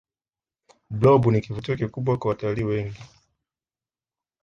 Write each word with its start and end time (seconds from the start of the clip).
blob 0.89 1.25
ni 1.27 1.41
kivutio 1.41 1.75
kikubwa 1.77 2.17
kwa 2.17 2.29
watalii 2.29 2.63
wengi 2.63 3.01